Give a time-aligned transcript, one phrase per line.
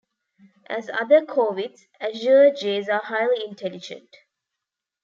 [0.65, 4.09] As other corvids, azure jays are highly intelligent.